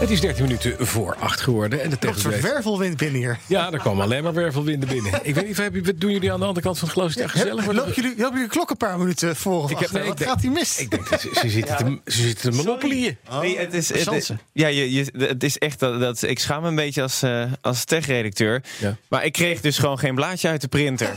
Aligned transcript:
Het 0.00 0.10
is 0.10 0.20
13 0.20 0.42
minuten 0.44 0.86
voor 0.86 1.16
8 1.18 1.40
geworden. 1.40 1.82
En 1.82 1.90
de 1.90 1.96
Een 2.00 2.14
soort 2.14 2.34
tech 2.34 2.42
wervelwind 2.42 2.96
binnen 2.96 3.20
hier. 3.20 3.38
Ja, 3.46 3.72
er 3.72 3.80
komen 3.80 4.04
alleen 4.04 4.22
maar 4.22 4.34
wervelwinden 4.34 4.88
binnen. 4.88 5.12
Ik 5.22 5.34
weet 5.34 5.46
niet, 5.46 5.56
heb 5.56 5.74
je- 5.74 5.82
wat 5.82 6.00
doen 6.00 6.10
jullie 6.10 6.32
aan 6.32 6.38
de 6.40 6.46
andere 6.46 6.66
kant 6.66 6.78
van 6.78 6.88
het 6.88 6.96
glas? 6.96 7.08
Is 7.08 7.14
het 7.14 7.24
echt 7.24 7.32
gezellig? 7.32 7.66
Lopen 7.66 7.92
jullie, 7.94 8.14
lopen 8.18 8.34
jullie 8.34 8.48
klok 8.50 8.70
een 8.70 8.76
paar 8.76 8.98
minuten 8.98 9.36
voor 9.36 9.62
of 9.62 9.70
Ik 9.70 9.78
heb- 9.78 9.90
nee, 9.90 10.04
Wat 10.06 10.20
ik 10.20 10.26
gaat 10.26 10.40
hier 10.40 10.50
mis? 10.50 10.78
Ik 10.78 10.90
denk, 10.90 11.10
dat 11.10 11.20
ze, 11.20 11.30
ze 11.40 11.48
zitten 11.50 11.76
te, 12.04 12.10
ze 12.12 12.22
zitten 12.22 12.50
te 12.50 12.56
monopolieën. 12.56 13.16
Nee, 13.40 13.58
het 13.58 13.74
is, 13.74 13.88
het, 14.04 14.32
ja, 14.52 14.66
je, 14.68 14.92
je, 14.92 15.06
het 15.18 15.42
is 15.42 15.58
echt 15.58 15.78
dat, 15.80 16.00
dat 16.00 16.22
ik 16.22 16.38
schaam 16.38 16.62
me 16.62 16.68
een 16.68 16.74
beetje 16.74 17.02
als, 17.02 17.22
eh, 17.22 17.44
als 17.60 17.84
tech-redacteur. 17.84 18.62
Ja. 18.78 18.96
Maar 19.08 19.24
ik 19.24 19.32
kreeg 19.32 19.60
dus 19.60 19.78
gewoon 19.78 19.98
geen 19.98 20.14
blaadje 20.14 20.48
uit 20.48 20.60
de 20.60 20.68
printer. 20.68 21.10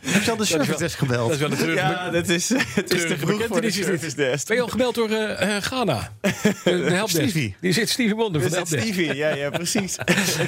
Heb 0.00 0.22
je 0.22 0.30
al 0.30 0.36
de 0.36 0.44
service 0.44 0.96
gebeld? 0.96 1.38
Dat 1.40 1.50
is 1.52 1.58
wel 1.58 1.68
een 1.68 1.74
ja, 1.74 2.10
dat 2.10 2.28
is, 2.28 2.48
het 2.48 2.94
is 2.94 3.06
de 3.08 3.16
bekentenis 3.26 3.76
is 3.78 4.14
dit. 4.14 4.44
Ben 4.46 4.56
je 4.56 4.62
al 4.62 4.68
gebeld 4.68 4.94
door 4.94 5.10
eh, 5.10 5.56
eh, 5.56 5.62
Ghana? 5.62 6.12
De, 6.64 6.84
de 6.84 6.90
helpdesk. 6.90 7.28
Stevie. 7.28 7.56
Die 7.60 7.72
zit 7.72 7.88
Stevie 7.88 8.14
Wonder 8.14 8.40
van 8.40 8.50
de 8.50 8.56
helpdesk. 8.56 8.82
Stevie, 8.82 9.14
ja, 9.14 9.34
ja, 9.34 9.50
precies. 9.50 9.96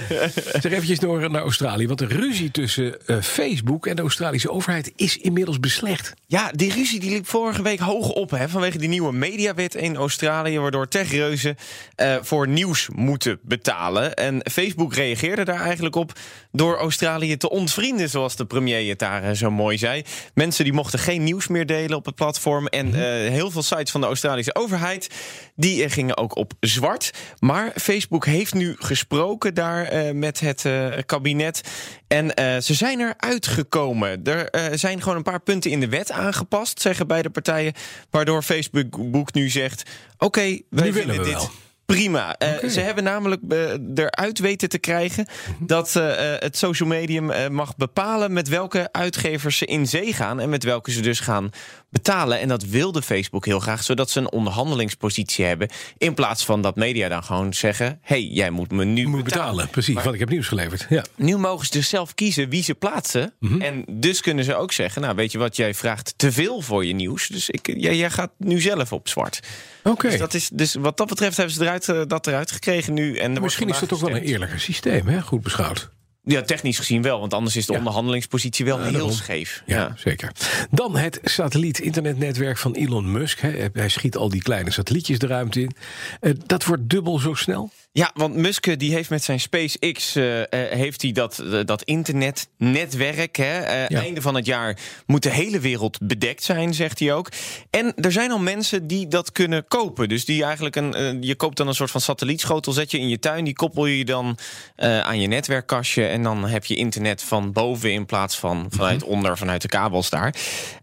Zeg 0.63 0.65
eventjes 0.65 0.99
door 0.99 1.31
naar 1.31 1.43
Australië. 1.43 1.87
Want 1.87 1.99
de 1.99 2.07
ruzie 2.07 2.51
tussen 2.51 3.07
eh, 3.07 3.17
Facebook 3.21 3.87
en 3.87 3.97
de 3.97 4.03
Australische 4.03 4.51
overheid 4.51 4.93
is 4.97 5.17
inmiddels 5.17 5.61
beslecht. 5.61 6.15
Ja, 6.27 6.51
die 6.55 6.73
ruzie 6.73 7.01
die 7.01 7.11
liep 7.11 7.27
vorige 7.27 7.63
week 7.63 7.79
hoog 7.79 8.09
op 8.09 8.31
hè, 8.31 8.49
vanwege 8.49 8.79
die 8.79 8.89
nieuwe 8.89 9.13
mediawet 9.13 9.75
in 9.75 9.97
Australië, 9.97 10.59
waardoor 10.59 10.89
techreuzen 10.89 11.57
eh, 11.95 12.17
voor 12.21 12.49
nieuws 12.49 12.89
moeten 12.95 13.39
betalen. 13.43 14.15
En 14.15 14.41
Facebook 14.51 14.95
reageerde 14.95 15.45
daar 15.45 15.61
eigenlijk 15.61 15.97
op 15.97 16.13
door 16.53 16.77
Australië 16.77 17.37
te 17.37 17.51
ontvrienden, 17.51 18.09
zoals 18.09 18.37
de 18.37 18.47
premier 18.47 18.89
het 18.89 18.99
daar 18.99 19.23
eh, 19.23 19.33
zo 19.33 19.51
mooi 19.51 19.79
zei. 19.79 20.03
Mensen 20.35 20.65
die 20.65 20.73
mochten 20.73 20.99
geen 20.99 21.25
nieuws 21.25 21.47
meer 21.47 21.67
delen 21.67 21.97
op 21.97 22.05
het 22.05 22.15
platform. 22.15 22.67
En 22.67 22.95
eh, 22.95 23.31
heel 23.31 23.51
veel 23.51 23.63
sites 23.63 23.91
van 23.91 24.01
de 24.01 24.07
Australische 24.07 24.55
overheid 24.55 25.09
die 25.57 25.83
gingen 25.99 26.17
ook 26.17 26.37
op 26.37 26.53
zwart. 26.61 27.11
Maar 27.39 27.73
Facebook 27.75 28.27
heeft 28.27 28.55
nu 28.55 28.77
gesproken 28.79 29.55
daar 29.55 29.85
eh, 29.85 30.13
met 30.13 30.41
het 30.41 30.65
eh, 30.65 30.87
kabinet. 31.07 31.61
En 32.09 32.35
eh, 32.35 32.61
ze 32.61 32.75
zijn 32.75 33.01
eruit 33.01 33.47
gekomen. 33.47 34.25
Er 34.25 34.79
zijn 34.79 35.03
gewoon 35.03 35.17
een 35.17 35.23
paar 35.23 35.41
punten 35.41 35.71
in 35.71 35.81
de 35.81 35.89
wet 35.89 36.11
aangepast, 36.11 36.81
zeggen 36.81 37.07
beide 37.07 37.31
partijen. 37.31 37.73
Waardoor 38.11 38.43
Facebook 38.43 39.33
nu 39.33 39.49
zegt: 39.49 39.83
Oké, 40.19 40.61
wij 40.71 40.93
willen 40.93 41.17
we 41.17 41.23
dit. 41.23 41.33
wel. 41.33 41.51
Prima. 41.95 42.37
Eh, 42.37 42.69
Ze 42.69 42.81
hebben 42.81 43.05
namelijk 43.05 43.43
eh, 43.49 43.73
eruit 43.95 44.39
weten 44.39 44.69
te 44.69 44.79
krijgen 44.79 45.27
dat 45.59 45.97
eh, 45.97 46.13
het 46.39 46.57
social 46.57 46.89
medium 46.89 47.53
mag 47.53 47.77
bepalen 47.77 48.33
met 48.33 48.49
welke 48.49 48.89
uitgevers 48.93 49.57
ze 49.57 49.65
in 49.65 49.87
zee 49.87 50.13
gaan 50.13 50.41
en 50.41 50.49
met 50.49 50.65
welke 50.65 50.91
ze 50.91 51.01
dus 51.01 51.21
gaan 51.21 51.51
betalen. 51.91 52.41
En 52.41 52.49
dat 52.49 52.65
wilde 52.65 53.03
Facebook 53.03 53.47
heel 53.47 53.61
graag, 53.61 53.83
zodat 53.83 54.11
ze 54.11 54.19
een 54.19 54.33
onderhandelingspositie 54.33 55.45
hebben. 55.45 55.69
In 55.99 56.15
plaats 56.15 56.45
van 56.45 56.63
dat 56.63 56.77
media 56.77 57.09
dan 57.09 57.25
gewoon 57.25 57.55
zeggen: 57.55 57.99
hey, 58.03 58.23
jij 58.23 58.51
moet 58.51 58.71
me 58.71 58.85
nu 58.85 59.07
moet 59.07 59.25
betalen, 59.25 59.69
precies. 59.69 59.95
Want 60.03 60.15
ik 60.15 60.21
heb 60.21 60.29
nieuws 60.29 60.49
geleverd. 60.49 60.87
Ja. 60.89 61.05
nu 61.17 61.37
mogen 61.37 61.67
ze 61.67 61.73
dus 61.73 61.89
zelf 61.89 62.15
kiezen 62.15 62.49
wie 62.49 62.63
ze 62.63 62.75
plaatsen. 62.75 63.35
Mhm. 63.39 63.61
En 63.61 63.85
dus 63.91 64.21
kunnen 64.21 64.45
ze 64.45 64.55
ook 64.55 64.73
zeggen: 64.73 65.03
Nou, 65.03 65.15
weet 65.15 65.33
je 65.33 65.39
wat, 65.39 65.57
jij 65.57 65.75
vraagt 65.75 66.15
te 66.17 66.33
veel 66.33 66.61
voor 66.61 66.85
je 66.85 66.95
nieuws. 66.95 67.29
Dus 67.29 67.51
ik, 67.51 67.67
jij, 67.77 67.97
jij 67.97 68.11
gaat 68.11 68.31
nu 68.39 68.61
zelf 68.61 68.93
op 68.93 69.09
zwart. 69.09 69.41
Oké. 69.83 70.09
Dus, 70.09 70.19
dat 70.19 70.35
is, 70.35 70.49
dus 70.53 70.75
wat 70.75 70.97
dat 70.97 71.09
betreft 71.09 71.37
hebben 71.37 71.55
ze 71.55 71.63
eruit, 71.63 71.78
eh, 71.87 72.03
dat 72.07 72.27
eruit 72.27 72.51
gekregen 72.51 72.95
nu. 72.95 73.17
En 73.17 73.29
wordt 73.29 73.41
Misschien 73.41 73.69
is 73.69 73.79
dat 73.79 73.93
ook 73.93 74.01
wel 74.01 74.11
een 74.11 74.23
eerlijker 74.23 74.61
systeem, 74.61 75.07
hè? 75.07 75.23
goed 75.23 75.43
beschouwd. 75.43 75.91
Ja, 76.29 76.43
technisch 76.43 76.79
gezien 76.79 77.03
wel, 77.03 77.21
want 77.21 77.35
anders 77.35 77.57
is 77.57 77.67
de 77.67 77.73
Ja. 77.73 77.79
onderhandelingspositie 77.79 78.65
wel 78.65 78.81
heel 78.83 78.93
daarom. 78.93 79.13
scheef. 79.13 79.63
Ja, 79.67 79.93
zeker. 79.97 80.33
Dan 80.71 80.97
het 80.97 81.21
satelliet-internetnetwerk 81.23 82.59
van 82.59 82.73
Elon 82.75 83.13
Musk. 83.13 83.41
Hè. 83.41 83.69
Hij 83.73 83.89
schiet 83.89 84.17
al 84.17 84.29
die 84.29 84.43
kleine 84.43 84.71
satellietjes 84.71 85.19
de 85.19 85.27
ruimte 85.27 85.61
in. 85.61 85.73
Eh, 86.21 86.33
dat 86.47 86.65
wordt 86.65 86.89
dubbel 86.89 87.19
zo 87.19 87.35
snel. 87.35 87.71
Ja, 87.93 88.11
want 88.15 88.35
Musk 88.35 88.67
eh, 88.67 88.77
die 88.77 88.93
heeft 88.93 89.11
met 89.11 89.25
zijn 89.25 89.41
SpaceX 89.41 90.17
eh, 90.17 90.43
heeft 90.51 91.03
hij 91.03 91.13
dat, 91.13 91.43
dat 91.65 91.83
internetnetwerk. 91.83 93.37
Hè. 93.37 93.85
Ja. 93.87 94.01
Einde 94.01 94.21
van 94.23 94.35
het 94.35 94.47
jaar 94.47 94.79
moet 95.07 95.23
de 95.23 95.31
hele 95.31 95.61
wereld 95.61 95.99
bedekt 96.03 96.43
zijn, 96.43 96.75
zegt 96.75 96.99
hij 96.99 97.13
ook. 97.13 97.29
En 97.71 97.95
er 97.95 98.13
zijn 98.13 98.31
al 98.31 98.39
mensen 98.39 98.87
die 98.87 99.09
dat 99.09 99.33
kunnen 99.33 99.65
kopen. 99.69 100.09
Dus 100.09 100.25
die 100.25 100.45
eigenlijk 100.45 100.77
een, 100.77 101.23
je 101.23 101.35
koopt 101.35 101.57
dan 101.57 101.69
een 101.69 101.75
soort 101.75 101.91
van 101.91 102.01
satellietschotel, 102.01 102.73
zet 102.73 102.91
je 102.91 102.99
in 102.99 103.09
je 103.09 103.19
tuin, 103.19 103.45
die 103.45 103.55
koppel 103.55 103.87
je 103.87 104.05
dan 104.05 104.39
aan 104.77 105.21
je 105.21 105.27
netwerkkastje 105.27 106.07
en 106.07 106.18
dan 106.23 106.45
heb 106.49 106.65
je 106.65 106.75
internet 106.77 107.23
van 107.23 107.53
boven 107.53 107.93
in 107.93 108.07
plaats 108.07 108.39
van 108.39 108.67
vanuit 108.71 109.03
onder, 109.05 109.39
vanuit 109.39 109.63
de 109.63 109.69
kabels 109.69 110.11
daar. 110.11 110.35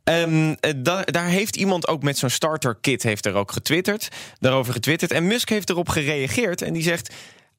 Ehm, 0.03 0.53
eh, 0.59 0.72
da- 0.78 1.03
daar 1.03 1.28
heeft 1.28 1.56
iemand 1.56 1.88
ook 1.88 2.03
met 2.03 2.18
zo'n 2.18 2.29
starter 2.29 2.78
kit 2.81 3.03
heeft 3.03 3.25
er 3.25 3.34
ook 3.34 3.51
getwitterd, 3.51 4.07
daarover 4.40 4.74
getwitterd. 4.74 5.12
En 5.12 5.28
Musk 5.28 5.50
heeft 5.50 5.69
erop 5.69 5.90
gereageerd 5.90 6.62
en 6.62 6.74
die 6.74 6.84
zegt. 6.84 7.13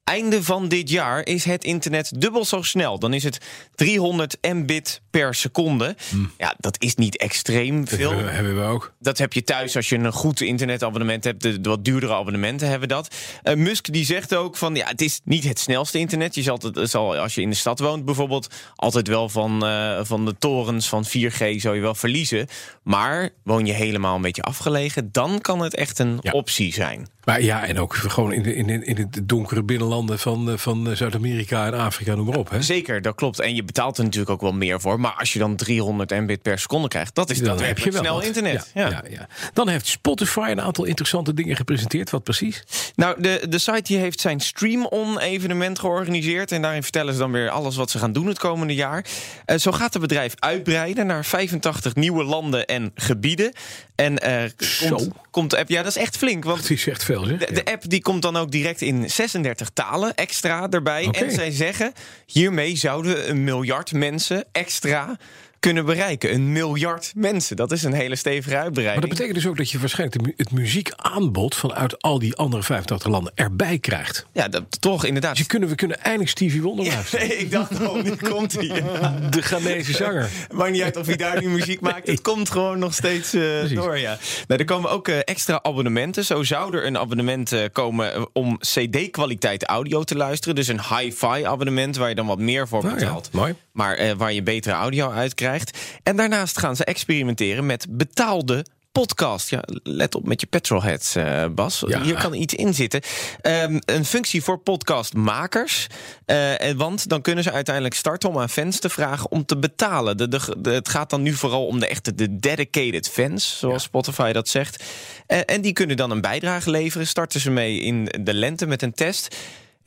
Einde 0.07 0.43
van 0.43 0.67
dit 0.67 0.89
jaar 0.89 1.25
is 1.25 1.45
het 1.45 1.63
internet 1.63 2.11
dubbel 2.21 2.45
zo 2.45 2.61
snel. 2.61 2.99
Dan 2.99 3.13
is 3.13 3.23
het 3.23 3.37
300 3.75 4.37
mbit 4.53 5.01
per 5.11 5.35
seconde. 5.35 5.95
Ja, 6.37 6.55
dat 6.59 6.81
is 6.81 6.95
niet 6.95 7.17
extreem 7.17 7.87
veel. 7.87 8.09
Dat 8.11 8.29
hebben 8.29 8.55
we 8.55 8.61
ook. 8.63 8.93
Dat 8.99 9.17
heb 9.17 9.33
je 9.33 9.43
thuis 9.43 9.75
als 9.75 9.89
je 9.89 9.97
een 9.97 10.11
goed 10.11 10.41
internetabonnement 10.41 11.23
hebt. 11.23 11.41
De, 11.41 11.61
de 11.61 11.69
wat 11.69 11.85
duurdere 11.85 12.13
abonnementen 12.13 12.69
hebben 12.69 12.87
dat. 12.87 13.15
Eh, 13.43 13.55
Musk 13.55 13.91
die 13.91 14.05
zegt 14.05 14.35
ook 14.35 14.57
van 14.57 14.75
ja, 14.75 14.87
het 14.87 15.01
is 15.01 15.21
niet 15.23 15.43
het 15.43 15.59
snelste 15.59 15.97
internet. 15.99 16.35
Je 16.35 16.41
zal, 16.41 16.59
het 16.73 16.89
zal 16.89 17.15
als 17.17 17.35
je 17.35 17.41
in 17.41 17.49
de 17.49 17.55
stad 17.55 17.79
woont 17.79 18.05
bijvoorbeeld 18.05 18.47
altijd 18.75 19.07
wel 19.07 19.29
van, 19.29 19.65
eh, 19.65 19.99
van 20.03 20.25
de 20.25 20.35
torens 20.37 20.87
van 20.89 21.05
4G 21.05 21.61
zou 21.61 21.75
je 21.75 21.81
wel 21.81 21.95
verliezen. 21.95 22.47
Maar 22.83 23.29
woon 23.43 23.65
je 23.65 23.73
helemaal 23.73 24.15
een 24.15 24.21
beetje 24.21 24.41
afgelegen, 24.41 25.11
dan 25.11 25.41
kan 25.41 25.59
het 25.59 25.75
echt 25.75 25.99
een 25.99 26.17
Ja. 26.21 26.31
optie 26.31 26.73
zijn. 26.73 27.07
Maar 27.27 27.41
ja, 27.41 27.65
en 27.65 27.79
ook 27.79 27.95
gewoon 27.95 28.33
in 28.33 28.43
de, 28.43 28.55
in, 28.55 28.83
in 28.83 29.07
de 29.11 29.25
donkere 29.25 29.63
binnenlanden 29.63 30.19
van, 30.19 30.51
eh, 30.51 30.57
van 30.57 30.89
eh, 30.89 30.95
Zuid-Amerika 30.95 31.65
en 31.65 31.73
Afrika, 31.73 32.15
noem 32.15 32.25
maar 32.25 32.37
op. 32.37 32.49
Hè? 32.49 32.61
Zeker, 32.61 33.01
dat 33.01 33.15
klopt. 33.15 33.39
En 33.39 33.55
je 33.55 33.63
betaalt 33.63 33.97
er 33.97 34.03
natuurlijk 34.03 34.31
ook 34.31 34.41
wel 34.41 34.51
meer 34.51 34.81
voor. 34.81 34.99
Maar 34.99 35.13
als 35.17 35.33
je 35.33 35.39
dan 35.39 35.55
300 35.55 36.09
mbit 36.09 36.41
per 36.41 36.59
seconde 36.59 36.87
krijgt, 36.87 37.15
dat 37.15 37.29
is 37.29 37.39
Dan 37.39 37.61
heb 37.61 37.77
je 37.77 37.91
wel 37.91 38.01
snel 38.01 38.15
wat. 38.15 38.23
internet. 38.25 38.71
Ja, 38.73 38.87
ja. 38.89 39.03
Ja, 39.09 39.27
Dan 39.53 39.67
heeft 39.67 39.87
Spotify 39.87 40.47
een 40.51 40.61
aantal 40.61 40.85
interessante 40.85 41.33
dingen 41.33 41.55
gepresenteerd. 41.55 42.09
Wat 42.09 42.23
precies? 42.23 42.63
Nou, 42.95 43.21
de, 43.21 43.45
de 43.49 43.57
site 43.57 43.81
die 43.81 43.97
heeft 43.97 44.19
zijn 44.19 44.39
Stream-On 44.39 45.19
evenement 45.19 45.79
georganiseerd. 45.79 46.51
En 46.51 46.61
daarin 46.61 46.83
vertellen 46.83 47.13
ze 47.13 47.19
dan 47.19 47.31
weer 47.31 47.49
alles 47.49 47.75
wat 47.75 47.91
ze 47.91 47.99
gaan 47.99 48.11
doen 48.11 48.27
het 48.27 48.39
komende 48.39 48.75
jaar. 48.75 49.05
Eh, 49.45 49.57
zo 49.57 49.71
gaat 49.71 49.93
het 49.93 50.01
bedrijf 50.01 50.33
uitbreiden 50.39 51.07
naar 51.07 51.25
85 51.25 51.95
nieuwe 51.95 52.23
landen 52.23 52.65
en 52.65 52.91
gebieden. 52.95 53.51
En 53.95 54.17
eh 54.17 54.43
komt, 54.89 55.07
komt 55.31 55.49
de 55.49 55.57
app, 55.57 55.69
ja, 55.69 55.83
dat 55.83 55.95
is 55.95 56.01
echt 56.01 56.17
flink. 56.17 56.43
Want 56.43 56.61
Dat 56.61 56.69
is 56.69 56.87
echt 56.87 57.03
veel, 57.03 57.16
zeg. 57.25 57.39
de, 57.39 57.53
de 57.53 57.65
app 57.65 57.89
die 57.89 58.01
komt 58.01 58.21
dan 58.21 58.37
ook 58.37 58.51
direct 58.51 58.81
in 58.81 59.09
36 59.09 59.69
talen 59.69 60.15
extra 60.15 60.67
erbij. 60.69 61.09
En 61.11 61.31
zij 61.31 61.51
zeggen, 61.51 61.93
hiermee 62.25 62.75
zouden 62.75 63.29
een 63.29 63.43
miljard 63.43 63.93
mensen 63.93 64.45
extra 64.51 65.17
kunnen 65.59 65.85
bereiken. 65.85 66.33
Een 66.33 66.51
miljard 66.51 67.11
mensen. 67.15 67.55
Dat 67.55 67.71
is 67.71 67.83
een 67.83 67.93
hele 67.93 68.15
stevige 68.15 68.55
Maar 68.55 68.63
uitbreiding. 68.63 69.01
dat 69.01 69.09
betekent 69.09 69.35
dus 69.35 69.47
ook 69.47 69.57
dat 69.57 69.71
je 69.71 69.79
waarschijnlijk 69.79 70.33
het 70.37 70.51
muziekaanbod 70.51 71.55
vanuit 71.55 72.01
al 72.01 72.19
die 72.19 72.35
andere 72.35 72.63
85 72.63 73.11
landen 73.11 73.31
erbij 73.35 73.79
krijgt. 73.79 74.25
Ja, 74.33 74.47
dat, 74.47 74.81
toch 74.81 75.05
inderdaad. 75.05 75.31
Dus 75.31 75.39
je 75.39 75.45
kunnen, 75.45 75.69
we 75.69 75.75
kunnen 75.75 76.01
eindelijk 76.01 76.29
Stevie 76.29 76.61
Wonder 76.61 76.85
luisteren. 76.85 77.39
ik 77.39 77.51
dacht 77.51 77.75
gewoon, 77.75 78.03
nu 78.03 78.15
komt 78.15 78.53
hij. 78.53 78.67
De 79.29 79.41
Ghanese 79.41 79.91
zanger. 79.93 80.29
Maakt 80.51 80.71
niet 80.71 80.81
uit 80.81 80.97
of 80.97 81.05
hij 81.05 81.15
daar 81.15 81.41
nu 81.41 81.49
muziek 81.49 81.79
maakt. 81.81 82.07
Het 82.07 82.21
komt 82.21 82.49
gewoon 82.49 82.79
nog 82.79 82.93
steeds 82.93 83.33
eh, 83.33 83.69
door, 83.69 83.97
ja. 83.97 84.17
Nou, 84.47 84.59
er 84.59 84.65
komen 84.65 84.89
ook 84.89 85.07
eh, 85.07 85.17
extra 85.23 85.59
abonnementen. 85.63 86.25
Zo 86.25 86.43
zou 86.43 86.75
er 86.75 86.85
een 86.85 86.97
abonnement 86.97 87.51
eh, 87.51 87.63
komen 87.71 88.27
om 88.33 88.57
cd-kwaliteit 88.57 89.65
audio 89.65 90.03
te 90.03 90.15
luisteren. 90.15 90.55
Dus 90.55 90.67
een 90.67 90.81
hi-fi 90.81 91.45
abonnement 91.45 91.95
waar 91.95 92.09
je 92.09 92.15
dan 92.15 92.27
wat 92.27 92.39
meer 92.39 92.67
voor 92.67 92.83
ja, 92.83 92.93
betaalt. 92.93 93.29
mooi. 93.31 93.55
Maar 93.71 94.15
waar 94.17 94.33
je 94.33 94.43
betere 94.43 94.75
audio 94.75 95.11
uit 95.11 95.33
krijgt. 95.33 95.46
En 96.03 96.15
daarnaast 96.15 96.59
gaan 96.59 96.75
ze 96.75 96.83
experimenteren 96.85 97.65
met 97.65 97.85
betaalde 97.89 98.65
podcast. 98.91 99.49
Ja, 99.49 99.63
let 99.83 100.15
op 100.15 100.25
met 100.27 100.41
je 100.41 100.47
petrolheads, 100.47 101.15
eh, 101.15 101.45
Bas. 101.51 101.83
Ja. 101.87 102.01
Hier 102.01 102.15
kan 102.17 102.33
iets 102.33 102.53
in 102.53 102.73
zitten. 102.73 103.01
Ehm, 103.41 103.79
een 103.85 104.05
functie 104.05 104.43
voor 104.43 104.57
podcastmakers. 104.59 105.87
En 106.25 106.77
want 106.77 107.09
dan 107.09 107.21
kunnen 107.21 107.43
ze 107.43 107.51
uiteindelijk 107.51 107.95
starten 107.95 108.29
om 108.29 108.39
aan 108.39 108.49
fans 108.49 108.79
te 108.79 108.89
vragen 108.89 109.31
om 109.31 109.45
te 109.45 109.57
betalen. 109.57 110.17
De, 110.17 110.27
de, 110.27 110.55
de- 110.57 110.69
het 110.71 110.89
gaat 110.89 111.09
dan 111.09 111.21
nu 111.21 111.33
vooral 111.33 111.65
om 111.67 111.79
de 111.79 111.87
echte 111.87 112.15
de 112.15 112.35
dedicated 112.39 113.09
fans, 113.09 113.57
zoals 113.59 113.83
Spotify 113.83 114.31
dat 114.31 114.47
zegt. 114.47 114.83
Eh, 115.27 115.39
en 115.45 115.61
die 115.61 115.73
kunnen 115.73 115.97
dan 115.97 116.11
een 116.11 116.21
bijdrage 116.21 116.69
leveren. 116.71 117.07
Starten 117.07 117.39
ze 117.39 117.51
mee 117.51 117.79
in 117.79 118.09
de 118.21 118.33
lente 118.33 118.65
met 118.65 118.81
een 118.81 118.93
test. 118.93 119.35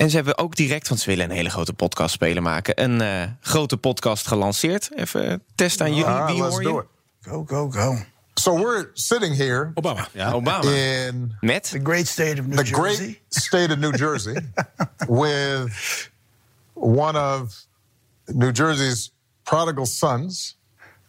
En 0.01 0.11
ze 0.11 0.17
hebben 0.17 0.39
ook 0.39 0.55
direct, 0.57 0.89
want 0.89 1.01
ze 1.01 1.07
willen 1.09 1.25
een 1.31 1.37
hele 1.37 1.51
grote 1.51 1.73
podcast 1.73 2.15
spelen 2.15 2.43
maken, 2.43 2.83
een 2.83 3.01
eh, 3.01 3.23
grote 3.41 3.77
podcast 3.77 4.27
gelanceerd. 4.27 4.91
Even 4.95 5.43
test 5.55 5.81
aan 5.81 5.95
jullie. 5.95 6.05
Ah, 6.05 6.27
Wie 6.31 6.43
hoor 6.43 6.63
je? 6.63 6.85
Go, 7.21 7.45
go, 7.47 7.71
go. 7.71 7.97
So 8.35 8.55
we're 8.55 8.91
sitting 8.93 9.37
here 9.37 9.71
Obama. 9.75 10.09
Obama. 10.33 10.61
in 10.63 11.37
Met? 11.41 11.71
The 11.71 11.81
great 11.83 12.07
state 12.07 12.41
of 12.41 12.47
New 12.47 12.57
the 12.57 12.65
Jersey. 12.65 12.97
great 12.97 13.21
state 13.29 13.73
of 13.73 13.79
New 13.79 13.97
Jersey 13.97 14.41
with 15.09 16.11
one 16.73 17.19
of 17.21 17.67
New 18.27 18.53
Jersey's 18.53 19.13
prodigal 19.43 19.87
sons, 19.87 20.57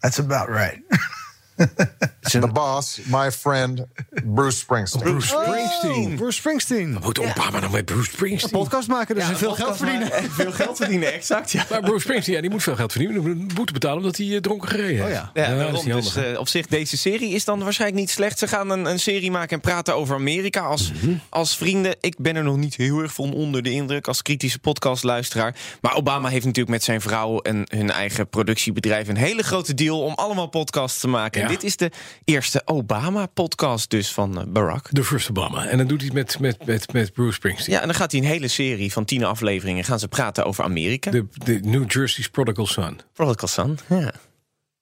That's 0.00 0.18
about 0.18 0.48
right. 0.48 0.82
the 2.40 2.48
boss, 2.52 3.00
my 3.04 3.30
friend 3.30 3.84
Bruce 4.24 4.58
Springsteen. 4.58 5.02
Bruce 5.02 5.26
Springsteen. 5.28 6.14
Bruce 6.16 6.32
Springsteen. 6.38 6.98
Moet 7.02 7.18
Obama 7.18 7.60
dan 7.60 7.70
met 7.70 7.84
Bruce 7.84 8.10
Springsteen? 8.10 8.50
Podcast 8.50 8.88
maken, 8.88 9.14
dus 9.14 9.24
veel 9.32 9.54
geld 9.54 9.76
verdienen. 9.76 10.08
Veel 10.32 10.52
geld 10.52 10.76
verdienen, 10.76 11.12
exact. 11.12 11.50
Ja. 11.52 11.66
Maar 11.70 11.80
Bruce 11.80 12.00
Springsteen, 12.00 12.34
ja, 12.34 12.40
die 12.40 12.50
moet 12.50 12.62
veel 12.62 12.76
geld 12.76 12.92
verdienen. 12.92 13.22
Hij 13.24 13.34
moet 13.34 13.54
boete 13.54 13.72
betalen 13.72 13.98
omdat 13.98 14.16
hij 14.16 14.26
eh, 14.34 14.36
dronken 14.40 14.68
gereden 14.68 14.96
heeft. 15.04 15.12
ja. 15.16 15.30
Ja, 15.34 15.48
dat 15.48 15.56
daarom. 15.58 15.74
is 15.74 15.82
niet 15.82 15.94
dus 15.94 16.16
eh, 16.16 16.38
op 16.38 16.48
zich, 16.48 16.66
deze 16.66 16.96
serie 16.96 17.30
is 17.34 17.44
dan 17.44 17.62
waarschijnlijk 17.62 18.00
niet 18.00 18.10
slecht. 18.10 18.38
Ze 18.38 18.46
gaan 18.48 18.70
een, 18.70 18.84
een 18.84 18.98
serie 19.00 19.30
maken 19.30 19.50
en 19.56 19.60
praten 19.60 19.94
over 19.94 20.14
Amerika 20.14 20.60
als, 20.60 20.92
Mhm. 20.92 21.12
als 21.28 21.56
vrienden. 21.56 21.96
Ik 22.00 22.14
ben 22.18 22.36
er 22.36 22.44
nog 22.44 22.56
niet 22.56 22.74
heel 22.76 22.98
erg 22.98 23.12
van 23.14 23.32
onder 23.32 23.62
de 23.62 23.70
indruk 23.70 24.08
als 24.08 24.22
kritische 24.22 24.58
podcastluisteraar. 24.58 25.54
Maar 25.80 25.94
Obama 25.94 26.28
heeft 26.28 26.44
natuurlijk 26.44 26.74
met 26.74 26.84
zijn 26.84 27.00
vrouw 27.00 27.38
en 27.40 27.64
hun 27.68 27.90
eigen 27.90 28.28
productiebedrijf... 28.28 29.08
een 29.08 29.16
hele 29.16 29.42
grote 29.42 29.74
deal 29.74 30.02
om 30.02 30.14
allemaal 30.14 30.46
podcasts 30.46 31.00
te 31.00 31.08
maken. 31.08 31.40
Dit 31.52 31.62
is 31.62 31.76
de 31.76 31.90
eerste 32.24 32.62
Obama-podcast 32.64 33.90
dus 33.90 34.12
van 34.12 34.40
eh, 34.40 34.46
Barack. 34.46 34.88
De 34.90 35.04
First 35.04 35.30
Obama. 35.30 35.66
En 35.66 35.78
dan 35.78 35.86
doet 35.86 36.00
hij 36.00 36.10
het 36.14 36.14
met, 36.14 36.38
met, 36.40 36.66
met, 36.66 36.92
met 36.92 37.12
Bruce 37.12 37.32
Springsteen. 37.32 37.74
Ja, 37.74 37.80
en 37.80 37.86
dan 37.86 37.96
gaat 37.96 38.12
hij 38.12 38.20
een 38.20 38.26
hele 38.26 38.48
serie 38.48 38.92
van 38.92 39.04
tien 39.04 39.24
afleveringen... 39.24 39.84
gaan 39.84 39.98
ze 39.98 40.08
praten 40.08 40.44
over 40.44 40.64
Amerika. 40.64 41.10
De, 41.10 41.26
de 41.32 41.60
New 41.62 41.92
Jersey's 41.92 42.28
Prodigal 42.28 42.66
Son. 42.66 43.00
Prodigal 43.12 43.48
Son, 43.48 43.78
ja. 43.88 44.12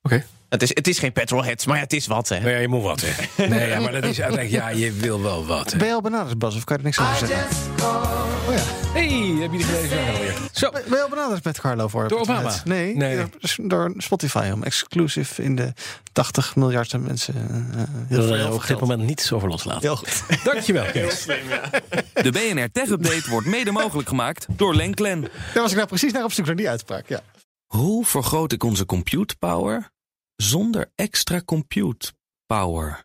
Oké. 0.02 0.24
Het 0.48 0.62
is, 0.62 0.68
het 0.74 0.88
is 0.88 0.98
geen 0.98 1.12
petrolheads, 1.12 1.66
maar 1.66 1.76
ja, 1.76 1.82
het 1.82 1.92
is 1.92 2.06
wat, 2.06 2.28
hè. 2.28 2.38
Nou 2.38 2.50
ja, 2.50 2.58
je 2.58 2.68
moet 2.68 2.82
wat, 2.82 3.00
hè. 3.04 3.46
Nee, 3.46 3.68
ja, 3.68 3.80
maar 3.80 3.92
dat 3.92 4.04
is 4.04 4.20
uiteindelijk... 4.22 4.50
Ja, 4.50 4.68
je 4.68 4.92
wil 4.92 5.22
wel 5.22 5.46
wat, 5.46 5.72
hè. 5.72 5.78
Ben 5.78 5.86
je 5.86 5.94
al 5.94 6.00
benaderd, 6.00 6.38
Bas, 6.38 6.56
of 6.56 6.64
kan 6.64 6.76
je 6.76 6.82
er 6.82 6.88
niks 6.88 7.00
over 7.00 7.26
zeggen? 7.26 8.19
Hey, 8.58 9.08
heb 9.40 9.50
je 9.50 9.56
die 9.58 9.66
gelezen? 9.66 9.98
Ja, 10.04 10.12
alweer. 10.12 10.34
Zo. 10.52 10.70
Ben 10.70 10.82
je 10.88 11.02
al 11.02 11.08
benaderd 11.08 11.44
met 11.44 11.60
Carlo 11.60 11.88
voor 11.88 12.08
Door 12.08 12.20
het 12.20 12.28
Obama? 12.28 12.54
Nee, 12.64 12.96
Nee. 12.96 13.16
door- 13.16 13.68
door 13.68 13.94
Spotify. 13.96 14.50
Om 14.54 14.62
exclusief 14.62 15.38
in 15.38 15.56
de 15.56 15.72
80 16.12 16.56
miljardste 16.56 16.98
mensen 16.98 17.34
uh, 17.34 17.82
heel 18.08 18.22
veel 18.22 18.52
op 18.52 18.66
dit 18.66 18.80
moment 18.80 19.02
niets 19.02 19.32
over 19.32 19.48
loslaten. 19.48 19.80
Heel 19.80 19.96
goed. 19.96 20.22
Dankjewel, 20.44 20.84
Kees. 20.90 21.24
De 22.24 22.30
BNR 22.32 22.70
Tech 22.72 22.88
Update 22.88 23.30
wordt 23.30 23.46
mede 23.46 23.70
mogelijk 23.70 24.08
gemaakt 24.08 24.46
door 24.50 24.74
Lenklen. 24.74 25.20
Daar 25.20 25.30
was 25.62 25.70
ik 25.70 25.76
nou 25.76 25.88
precies 25.88 26.12
naar 26.12 26.24
op 26.24 26.32
zoek 26.32 26.46
naar 26.46 26.56
die 26.56 26.68
uitspraak. 26.68 27.08
Ja. 27.08 27.20
Hoe 27.66 28.04
vergroot 28.06 28.52
ik 28.52 28.62
onze 28.64 28.86
compute 28.86 29.36
power 29.36 29.90
zonder 30.36 30.90
extra 30.94 31.40
compute 31.44 32.12
power? 32.46 33.04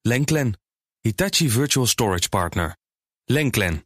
Lenklen, 0.00 0.58
Hitachi 1.00 1.50
Virtual 1.50 1.86
Storage 1.86 2.28
Partner. 2.28 2.76
Lenklen, 3.24 3.85